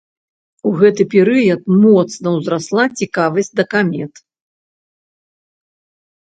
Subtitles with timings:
[0.67, 4.23] У гэты перыяд моцна ўзрасла цікавасць да камет.